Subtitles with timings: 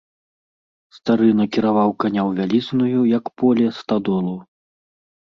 [0.97, 4.39] Стары накіраваў каня ў вялізную, як поле, стадолу.